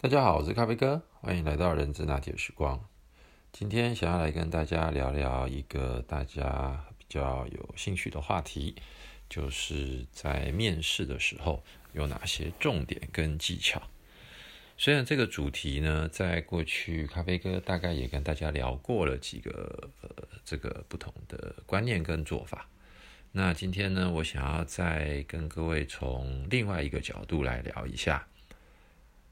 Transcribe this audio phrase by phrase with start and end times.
[0.00, 2.88] 大家好，我是咖啡哥，欢迎来到人之拿铁时光。
[3.50, 8.76] 今天想要来跟大家聊聊一个大家比较有兴趣的话题，
[9.28, 11.64] 就是在面试的时候
[11.94, 13.82] 有哪些重点跟技巧。
[14.76, 20.08] 虽然这个主题呢，在过去咖啡哥大概也跟大家聊过了几个呃
[20.44, 22.68] 这个不同的观念跟做法，
[23.32, 28.24] 那今天呢，我想要再跟各位从另外一个角度来聊一下。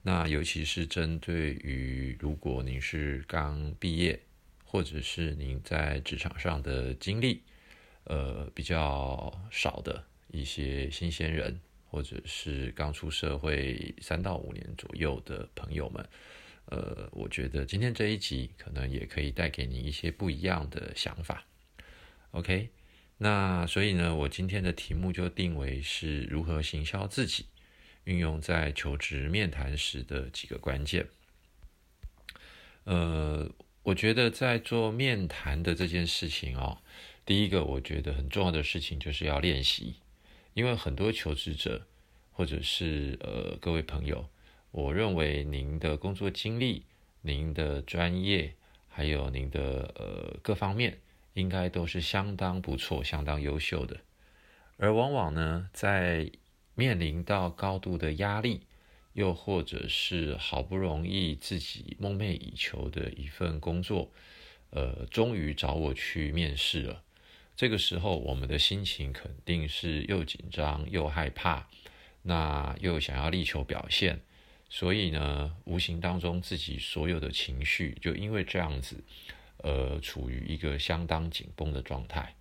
[0.07, 4.17] 那尤其是针对于如果您是刚毕业，
[4.65, 7.43] 或者是您在职场上的经历，
[8.05, 11.59] 呃比较少的一些新鲜人，
[11.91, 16.09] 或者是刚出社会三到五年左右的朋友们，
[16.67, 21.45] 呃，我觉得今天这一集可能也可以带给你一些不一样的想法。
[22.31, 22.69] OK，
[23.19, 27.47] 那所以呢，我今天的题目就定为是如何行销自己。
[28.07, 31.07] 运用在求职面谈时的几个关键。
[32.85, 33.51] 呃，
[33.83, 36.79] 我觉得在做面谈的这件事情哦，
[37.25, 39.97] 第一个我觉得很重要的事情就是要练习，
[40.55, 41.85] 因为很多求职者
[42.31, 44.29] 或者是呃各位朋友，
[44.71, 46.85] 我认为您的工作经历、
[47.23, 48.55] 您的专业
[48.89, 51.01] 还有您的呃各方面，
[51.35, 53.97] 应该都是相当不错、相当优秀的，
[54.77, 56.31] 而往往呢在
[56.79, 58.61] 面临到高度的压力，
[59.15, 64.13] 又或者是好不容易自己梦寐以求的一份工作，
[64.69, 67.03] 呃，终于找我去面试了。
[67.57, 71.67] 这个时候，我们的心情肯定是又紧张又害怕，
[72.21, 74.21] 那又想要力求表现，
[74.69, 79.03] 所以呢，无形当中自己所有的情绪就因为这样子，
[79.63, 82.37] 呃，处于一个相当紧绷的状态。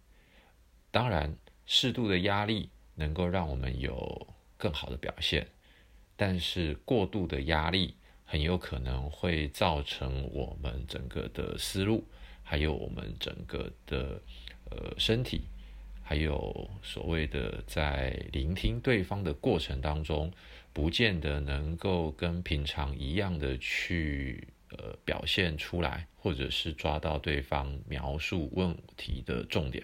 [0.91, 2.69] 当然，适度的压力。
[2.95, 5.47] 能够让我们有更好的表现，
[6.15, 12.03] 但是过度的压力很有可能会造成我们整个的思路，
[12.41, 14.21] 还有我们整个的
[14.69, 15.41] 呃身体，
[16.01, 20.31] 还有所谓的在聆听对方的过程当中，
[20.73, 29.83] 不见得能够跟平常一样的去呃表现出来，或者是抓到对方描述问题的重点。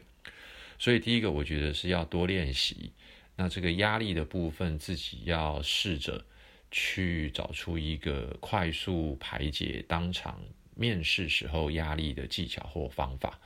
[0.82, 2.92] 所以第一个，我觉得是要多练习。
[3.36, 6.26] 那这个压力的部分，自己要试着
[6.72, 10.42] 去找出一个快速排解当场
[10.74, 13.40] 面试时候压力的技巧或方法。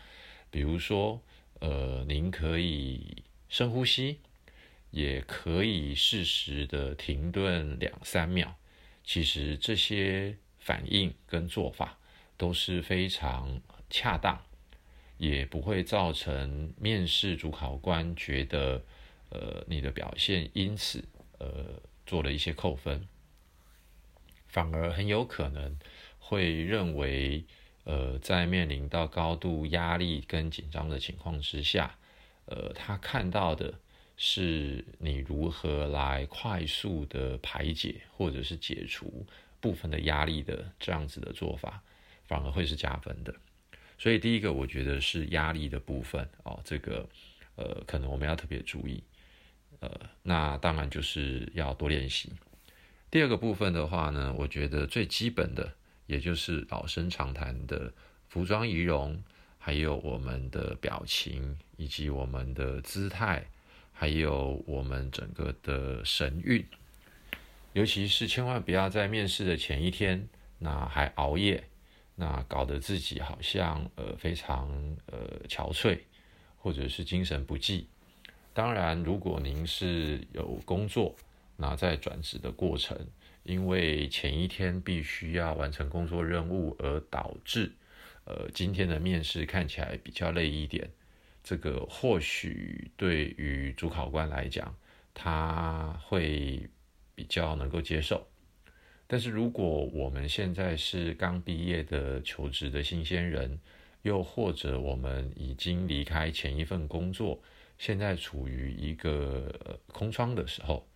[0.49, 1.21] 比如说，
[1.59, 4.19] 呃，您可以深呼吸，
[4.91, 8.55] 也可以适时的停顿两三秒。
[9.03, 11.99] 其实这些反应跟做法
[12.37, 13.59] 都是非常
[13.89, 14.41] 恰当。
[15.17, 18.83] 也不会造成面试主考官觉得，
[19.29, 21.03] 呃，你的表现因此
[21.39, 23.07] 呃做了一些扣分，
[24.47, 25.77] 反而很有可能
[26.19, 27.43] 会认为，
[27.85, 31.97] 呃，在面临到高度压力跟紧张的情况之下，
[32.45, 33.73] 呃，他看到的
[34.17, 39.25] 是你如何来快速的排解或者是解除
[39.59, 41.81] 部分的压力的这样子的做法，
[42.25, 43.33] 反而会是加分的。
[43.97, 47.07] 所以第一个，我觉得是压力的部分哦，这个
[47.55, 49.01] 呃，可能我们要特别注意，
[49.79, 49.89] 呃，
[50.21, 52.31] 那当然就是要多练习。
[53.09, 55.73] 第二个部分的话呢，我觉得最基本的，
[56.07, 57.93] 也就是老生常谈的
[58.27, 59.23] 服装仪容，
[59.57, 63.45] 还有我们的表情，以及我们的姿态，
[63.93, 66.65] 还有我们整个的神韵，
[67.71, 70.27] 尤其是千万不要在面试的前一天，
[70.59, 71.63] 那还熬夜。
[72.15, 74.69] 那搞得自己好像呃非常
[75.07, 75.99] 呃憔悴，
[76.57, 77.87] 或者是精神不济。
[78.53, 81.13] 当然，如果您是有工作，
[81.57, 82.97] 那在转职的过程，
[83.43, 87.71] 因为前一天必须要完成工作任务，而导致
[88.23, 90.89] 呃今天的面试看起来比较累一点，
[91.43, 94.73] 这个或许对于主考官来讲，
[95.13, 96.69] 他会
[97.13, 98.25] 比较能够接受。
[99.07, 103.59] 但是如果我们现在是刚毕业的求职的新鲜人，
[104.01, 107.39] 又或者我们已经离开前一份工作，
[107.77, 110.87] 现在处于一个空窗的时候，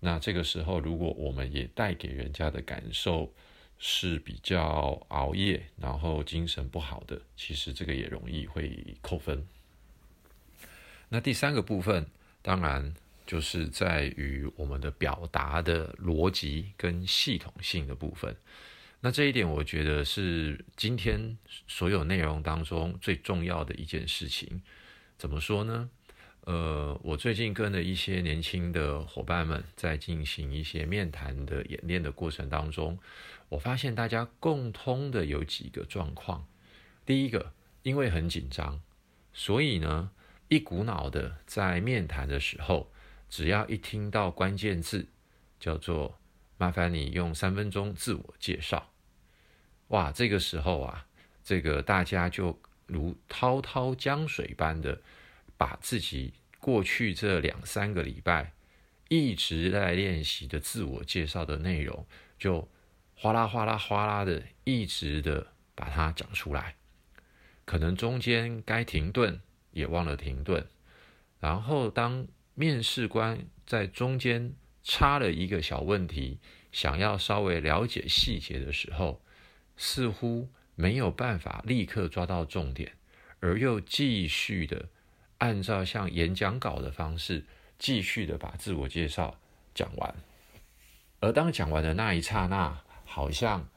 [0.00, 3.32] 那这个时候如果我们也带给人家的感受
[3.78, 9.46] 是比较熬夜，然后精神不好的，其实这个也容易会扣分。
[11.08, 12.06] 那第三个部分，
[12.42, 12.94] 当然。
[13.26, 18.36] 就是在于我们的表达的逻辑跟系统性的部分，
[19.00, 21.36] 那这一点我觉得是今天
[21.66, 24.62] 所有内容当中最重要的一件事情。
[25.16, 25.90] 怎么说呢？
[26.42, 32.98] 呃，我最近跟了一些年轻的伙伴们在进行一些面谈的演练的过程当中，
[33.48, 36.46] 我发现大家共通的有几个状况。
[37.06, 38.82] 第一个，因为很紧张，
[39.32, 40.10] 所以呢，
[40.48, 42.92] 一股脑的在面谈的时候，
[43.28, 45.06] 只要一听到关键字，
[45.58, 46.18] 叫做
[46.58, 48.92] “麻烦你用三分钟自我介绍”，
[49.88, 51.06] 哇，这个时候啊，
[51.42, 55.00] 这个大家就如滔滔江水般的。
[55.56, 58.52] 把自己过去这两三个礼拜
[59.08, 62.04] 一直在练习的自我介绍的内容，
[62.36, 62.68] 就
[63.14, 66.74] 哗啦哗啦哗啦的一直的把它讲出来。
[67.64, 69.40] 可能中间该停顿
[69.70, 70.66] 也忘了停顿，
[71.38, 76.38] 然后当面试官在中间插了一个小问题，
[76.70, 79.20] 想要稍微了解细节的时候，
[79.76, 82.92] 似乎没有办法立刻抓到重点，
[83.40, 84.88] 而又继续的。
[85.38, 87.44] 按照像演讲稿的方式，
[87.78, 89.38] 继续的把自我介绍
[89.74, 90.14] 讲完。
[91.20, 93.68] 而当讲完的那一刹那，好像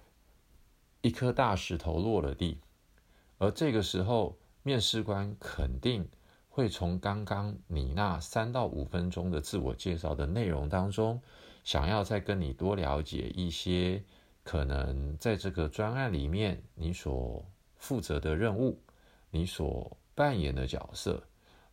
[1.02, 2.60] 一颗大石头落了地。
[3.40, 6.08] 而这个时候，面试官肯定
[6.58, 11.22] 会从刚刚你那三到五分钟的自我介绍的内容当中，
[11.64, 14.04] 想要再跟你多了解一些
[14.42, 17.46] 可能在这个专案里面你所
[17.76, 18.82] 负责的任务，
[19.30, 21.22] 你所扮演的角色。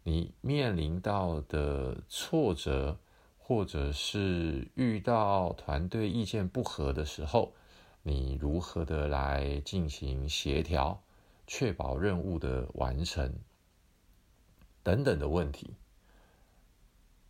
[0.03, 2.99] 你面临到的挫折，
[3.39, 7.55] 或者是遇到团队意见不合的时候，
[8.03, 11.03] 你如何的来进行协调，
[11.47, 13.33] 确保任务的完成，
[14.85, 15.75] 等等的问题。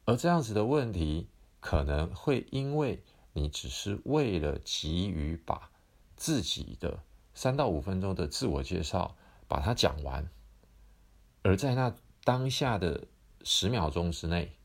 [0.05, 1.29] 而这样子的问题，
[1.61, 3.03] 可能会因为
[3.33, 5.71] 你只是为了急于把
[6.15, 6.99] 自己的
[7.33, 9.17] 三到五分钟的自我介绍
[9.49, 10.29] 把它讲完，
[11.43, 11.95] 而在那。
[12.27, 13.07] 当下的
[13.43, 14.57] 十秒钟之内，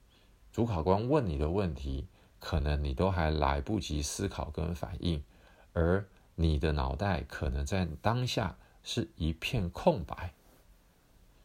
[0.54, 2.08] 主考官问你的问题，
[2.40, 5.22] 可能你都还来不及思考跟反应，
[5.74, 10.34] 而你的脑袋可能在当下是一片空白。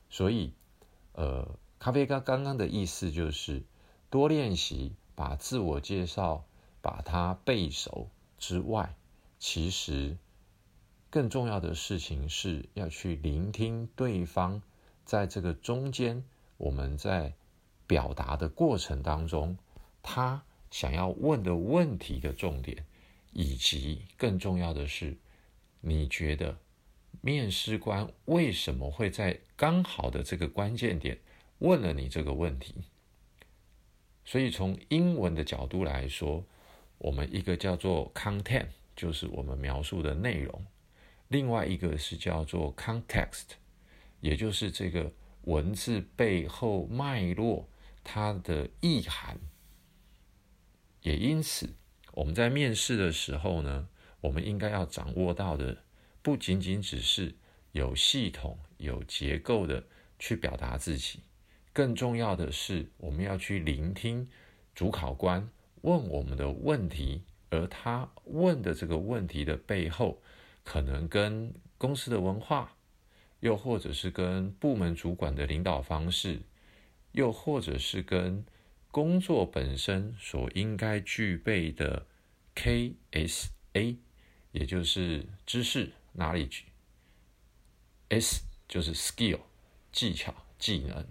[0.09, 0.53] 所以，
[1.15, 3.63] 呃，咖啡哥刚刚的意思就是
[4.11, 6.45] 多练习，把自我介绍
[6.83, 8.09] 把它背熟
[8.39, 8.95] 之外，
[9.39, 10.17] 其实
[11.11, 14.61] 更重要的事情是要去聆听对方。
[15.05, 16.25] 在这个中间，
[16.57, 17.35] 我们在
[17.87, 19.57] 表达的过程当中，
[20.03, 22.85] 他想要问的问题的重点，
[23.33, 25.17] 以及更重要的是，
[25.81, 26.57] 你觉得
[27.21, 31.19] 面试官为什么会在刚好的这个关键点
[31.59, 32.75] 问了你这个问题？
[34.25, 36.45] 所以从英文的角度来说，
[36.99, 40.63] 我们一个叫做 content，就是我们描述的内容；
[41.29, 43.57] 另外一个是叫做 context。
[44.21, 45.13] 也就是这个
[45.43, 47.69] 文字背后脉络，
[48.03, 49.39] 它的意涵。
[51.03, 51.75] 也因此，
[52.13, 53.87] 我们在面试的时候呢，
[54.23, 55.84] 我们应该要掌握到的，
[56.25, 57.35] 不仅仅只是
[57.73, 59.85] 有系统、有结构的
[60.19, 61.21] 去表达自己，
[61.71, 64.27] 更重要的是，我们要去聆听
[64.75, 65.47] 主考官
[65.83, 70.23] 问我们的问题，而他问的这个问题的背后，
[70.65, 72.75] 可能跟公司的文化。
[73.41, 76.41] 又或者是跟部门主管的领导方式，
[77.13, 78.43] 又或者是跟
[78.91, 82.07] 工作本身所应该具备的
[82.55, 83.99] K S A，
[84.53, 89.41] 也就是知识 knowledge，S 就是 skill
[89.93, 91.07] 技巧技能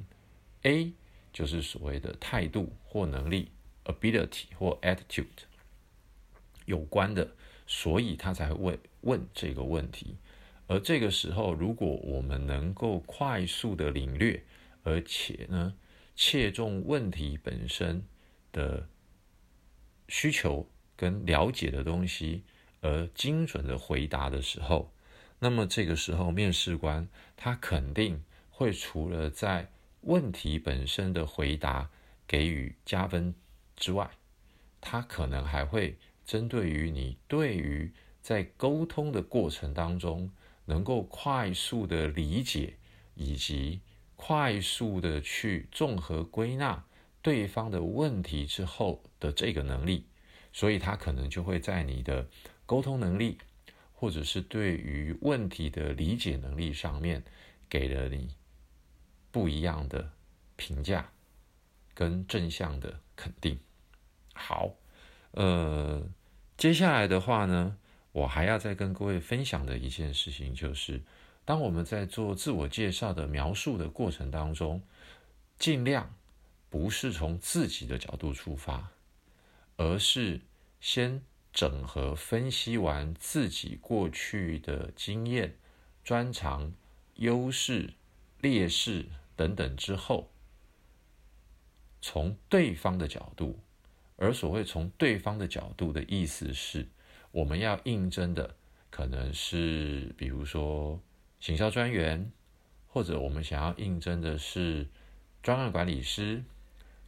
[0.64, 0.94] ，A
[1.32, 3.52] 就是所谓的态度或能力
[3.86, 5.28] ability 或 attitude
[6.66, 7.36] 有关的，
[7.68, 10.18] 所以他才会问这个问题。
[10.68, 14.44] 而这个时候，如果我们能够快速的领略，
[14.84, 15.76] 而且呢，
[16.16, 18.04] 切中问题本身
[18.52, 18.88] 的
[20.08, 22.44] 需求跟了解的东西，
[22.84, 24.92] 而精准的回答的时候，
[25.40, 28.22] 那么这个时候面试官他肯定
[28.52, 29.72] 会除了在
[30.02, 31.90] 问题本身的回答
[32.28, 33.34] 给予加分
[33.76, 34.12] 之外，
[34.80, 40.30] 他可能还会针对于你对于在沟通的过程当中。
[40.66, 42.76] 能够快速的理解，
[43.16, 43.82] 以及
[44.16, 46.86] 快速的去综合归纳
[47.22, 50.06] 对方的问题之后的这个能力，
[50.54, 52.30] 所以他可能就会在你的
[52.66, 53.38] 沟通能力，
[53.94, 57.24] 或者是对于问题的理解能力上面，
[57.70, 58.36] 给了你
[59.32, 60.12] 不一样的
[60.56, 61.12] 评价
[61.94, 63.60] 跟正向的肯定。
[64.34, 64.74] 好，
[65.32, 66.08] 呃，
[66.58, 67.78] 接下来的话呢？
[68.12, 71.02] 我还要再跟各位分享的一件事情，就是
[71.46, 74.84] 当我们在做自我介绍的描述的过程当中，
[75.58, 76.14] 尽量
[76.70, 78.92] 不是从自己的角度出发，
[79.78, 80.40] 而是
[80.80, 81.24] 先
[81.54, 85.56] 整合分析完自己过去的经验、
[86.04, 86.74] 专长、
[87.16, 87.94] 优势、
[88.42, 89.06] 劣势
[89.36, 90.32] 等等之后，
[92.02, 93.60] 从对方的角度，
[94.18, 96.88] 而所谓从对方的角度的意思是，
[97.32, 98.56] 我们要应征的
[98.90, 101.00] 可能是，比如说
[101.40, 102.32] 行销专员，
[102.88, 104.88] 或者我们想要应征的是
[105.44, 106.44] 专案管理师，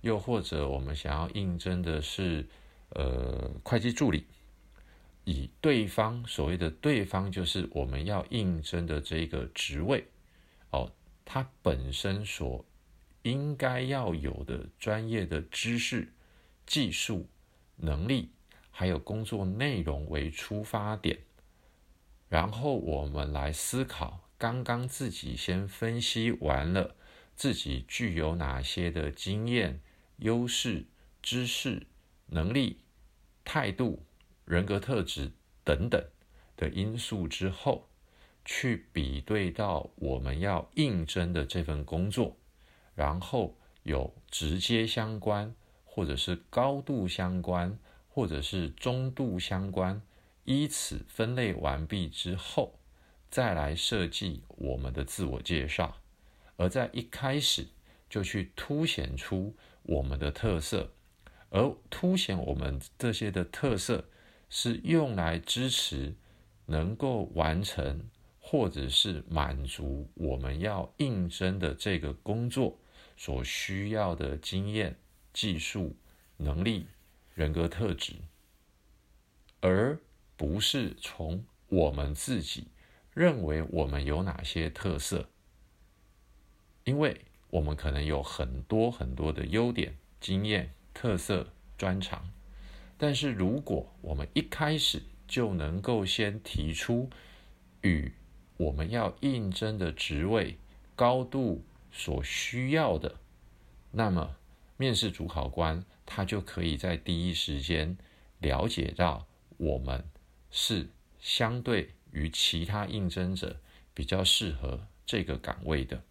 [0.01, 2.47] 又或者我们想要应征的是
[2.89, 4.25] 呃会计助理。
[5.25, 10.05] 以对方所谓的对方，就是我们要应征的这个职位
[10.69, 10.91] 哦，
[11.25, 12.65] 他本身所。
[13.23, 16.13] 应该要有的专业的知识、
[16.67, 17.27] 技术、
[17.77, 18.29] 能力，
[18.69, 21.17] 还有工作内容为出发点，
[22.29, 26.95] 然后我们来思考，刚刚自己先分析完了
[27.35, 29.81] 自己具有哪些的经验、
[30.17, 30.85] 优势、
[31.23, 31.87] 知识、
[32.27, 32.81] 能力、
[33.43, 34.04] 态度、
[34.45, 35.31] 人格特质
[35.63, 36.03] 等等
[36.55, 37.89] 的因素之后，
[38.45, 42.37] 去比对到我们要应征的这份工作。
[42.93, 50.01] 然后有直接相关，或者是高度相关，或者是中度相关，
[50.45, 52.79] 依此分类完毕之后，
[53.29, 55.97] 再来设计我们的自我介绍。
[56.55, 57.67] 而在一开始
[58.09, 60.93] 就去凸显出我们的特色，
[61.49, 64.05] 而凸显我们这些的特色
[64.49, 66.15] 是用来支持
[66.65, 68.09] 能够完成
[68.39, 72.77] 或者是满足我们要应征的这个工作。
[73.17, 74.97] 所需要的经验、
[75.31, 75.95] 技术、
[76.35, 76.85] 能力、
[77.33, 78.11] 人格特质，
[79.61, 79.97] 而
[80.35, 82.67] 不是从我们自己
[83.13, 85.29] 认为我们有哪些特色，
[86.83, 87.21] 因为
[87.51, 92.29] 我们可能有很多很多的优点、经验、特色、专长，
[92.97, 97.09] 但是如果我们一开始就能够先提出
[97.81, 98.11] 与
[98.57, 100.57] 我们要应征的职位
[100.95, 101.63] 高度。
[101.97, 103.15] 所需要的，
[103.91, 104.35] 那么
[104.75, 107.97] 面试主考官他就可以在第一时间
[108.39, 109.25] 了解到
[109.55, 110.03] 我们
[110.51, 110.89] 是
[111.21, 113.61] 相对于其他应征者
[113.93, 116.03] 比较适合这个岗位的，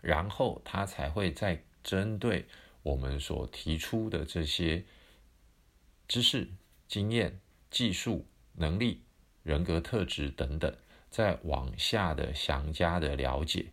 [0.00, 2.46] 然后他才会再针对
[2.84, 4.84] 我们所提出的这些
[6.10, 6.48] 知识、
[6.88, 7.38] 经验、
[7.70, 9.00] 技术、能力、
[9.44, 10.76] 人格特质等等，
[11.08, 13.66] 再往下的详加的了解。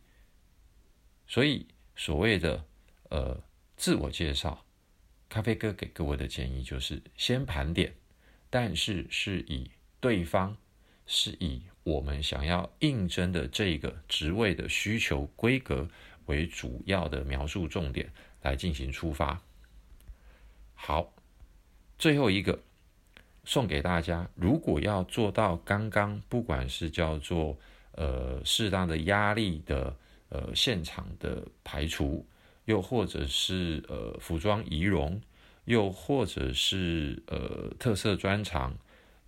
[1.28, 1.66] 所以，
[1.96, 2.64] 所谓的
[3.10, 3.44] 呃
[3.76, 4.64] 自我介绍，
[5.28, 7.96] 咖啡哥给各位的建议就是先盘点，
[8.52, 10.56] 但是是以对方
[11.08, 15.90] 是以我们想要应征的这个职位的需求规格
[16.28, 18.14] 为主要的描述重点
[18.44, 19.42] 来进行出发。
[20.76, 21.12] 好，
[21.98, 22.60] 最后一个
[23.46, 27.58] 送给大家，如果要做到刚刚，不管是叫做
[27.94, 29.96] 呃适当的压力的。
[30.30, 32.28] 呃，现场的排除，
[32.66, 35.22] 又或者是呃服装仪容，
[35.64, 38.76] 又或者是呃特色专长，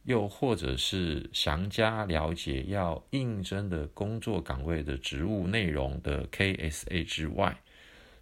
[0.03, 7.57] 又或者是详加了解要应征的工作岗位的职务内容的 KSA 之外，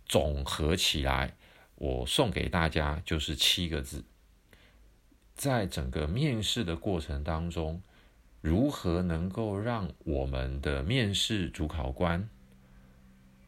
[0.05, 1.35] 总合起来，
[1.77, 4.03] 我送给大家就是七个字：
[5.37, 7.81] 在整个面试的过程当中，
[8.41, 12.27] 如何能够让我们的面试主考官。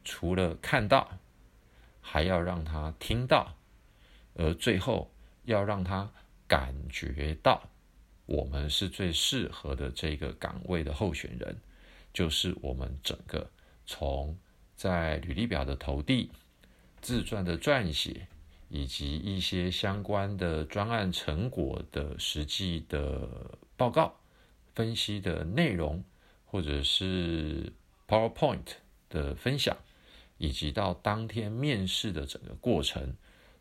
[0.06, 1.20] 除了看到，
[2.00, 3.56] 还要让他听到，
[4.36, 5.12] 而最后
[5.46, 6.12] 要让他
[6.48, 7.70] 感觉到，
[8.26, 11.58] 我们是最适合的这个岗位的候选人，
[12.14, 13.50] 就是我们整个
[13.86, 14.38] 从
[14.76, 16.32] 在履历表的投递、
[17.02, 18.28] 自传的撰写，
[18.70, 24.16] 以及一些相关的专案成果的实际的报告、
[24.74, 26.04] 分析的内容，
[26.46, 27.74] 或者是
[28.08, 28.76] PowerPoint
[29.10, 29.76] 的分享。
[30.42, 33.18] 以及到当天面试的整个过程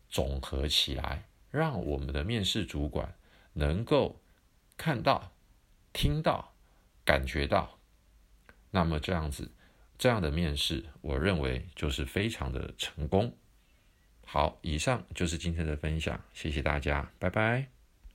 [0.07, 3.15] 总合起来，让我们的面试主管
[3.51, 4.21] 能够
[4.77, 5.33] 看到、
[5.91, 6.53] 听到、
[7.03, 7.77] 感觉到，
[8.71, 9.51] 那么这样子，
[9.97, 13.35] 这样的面试，我认为就是非常的成功。
[14.31, 17.78] 好，以上就是今天的分享，谢谢大家，拜拜。